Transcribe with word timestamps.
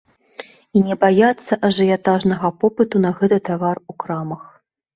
І 0.79 0.81
не 0.87 0.95
баяцца 1.03 1.53
ажыятажнага 1.69 2.53
попыту 2.65 3.05
на 3.07 3.15
гэты 3.21 3.41
тавар 3.53 3.77
у 3.91 3.99
крамах. 4.05 4.43